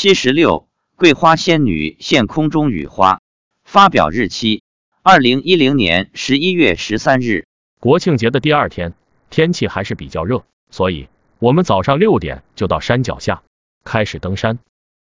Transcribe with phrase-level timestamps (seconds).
[0.00, 3.20] 七十六，桂花仙女现空中雨花。
[3.64, 4.62] 发表日期：
[5.02, 7.48] 二零一零年十一月十三日。
[7.80, 8.94] 国庆节的第二天，
[9.28, 11.08] 天气还是比较热，所以
[11.40, 13.42] 我们早上六点就到山脚下
[13.82, 14.60] 开始登山。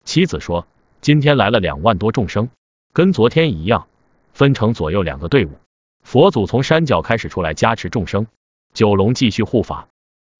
[0.04, 0.66] 妻子说，
[1.00, 2.50] 今天来了两万多众生，
[2.92, 3.88] 跟昨天一样，
[4.34, 5.52] 分成左右两个队伍。
[6.04, 8.26] 佛祖从山脚开始出来加持众生，
[8.74, 9.90] 九龙继续护法。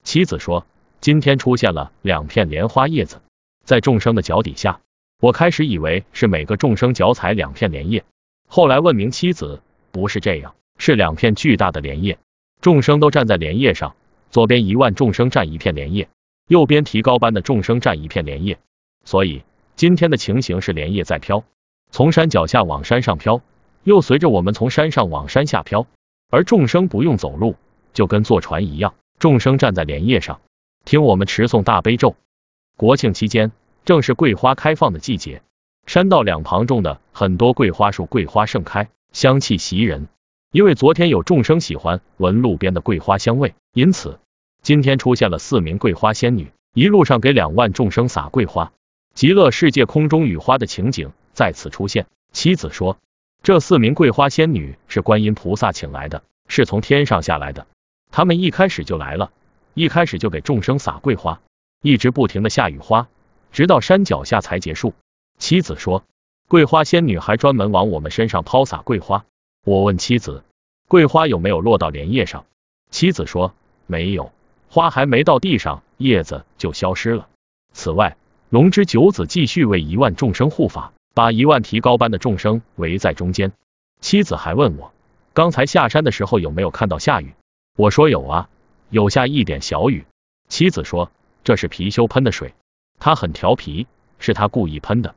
[0.02, 0.66] 妻子说，
[1.00, 3.20] 今天出现了两片莲花叶子。
[3.64, 4.80] 在众生的脚底下，
[5.20, 8.04] 我开始以为是每个众生脚踩两片莲叶，
[8.48, 12.18] 后来问明妻子不是这样，是两片巨大的莲叶，
[12.60, 13.94] 众生都站在莲叶上，
[14.30, 16.08] 左边一万众生站一片莲叶，
[16.48, 18.58] 右边提高班的众生站一片莲叶，
[19.04, 19.42] 所以
[19.76, 21.44] 今天的情形是莲叶在飘，
[21.90, 23.42] 从山脚下往山上飘，
[23.84, 25.86] 又随着我们从山上往山下飘，
[26.30, 27.56] 而众生不用走路，
[27.92, 30.40] 就跟坐船一样，众生站在莲叶上，
[30.84, 32.16] 听我们持诵大悲咒。
[32.76, 33.52] 国庆期间，
[33.84, 35.42] 正是桂花开放的季节，
[35.86, 40.08] 山道两旁种的很多桂花树，桂花盛开，香气袭人。
[40.50, 44.18] 因为昨天有众生喜欢闻路边的桂花香味，因此
[44.62, 48.72] 今天出现了四名桂花仙女，一路上给两万众生撒桂花，
[49.14, 52.06] 极乐世界空中雨花的情景再次出现。
[52.32, 52.98] 妻子说，
[53.42, 57.66] 这四名桂花仙女是观音菩萨请来的，是从天上下来的，
[58.10, 59.30] 他们一开始就来了，
[59.74, 61.40] 一开始就给众生撒桂花。
[61.82, 63.08] 一直不停的下雨花，
[63.50, 64.94] 直到山脚下才结束。
[65.36, 66.04] 妻子说，
[66.46, 69.24] 桂花仙女还专门往我们身上抛洒桂花。
[69.64, 70.44] 我问妻子，
[70.86, 72.46] 桂花有没有落到莲叶上？
[72.90, 73.52] 妻子说，
[73.88, 74.30] 没有，
[74.68, 77.26] 花还没到地上，叶子就消失了。
[77.72, 78.16] 此外，
[78.48, 83.52] 龙之九子继续为一万众生护法，把一万提高般的众生围在中间。
[84.00, 84.92] 妻子还问我，
[85.32, 87.34] 刚才下山的时候有没有看到下雨？
[87.76, 88.48] 我说有啊，
[88.88, 90.04] 有下一点小雨。
[90.48, 91.10] 妻子说。
[91.44, 92.54] 这是貔貅喷的水，
[92.98, 93.86] 它很调皮，
[94.18, 95.14] 是他故意喷的。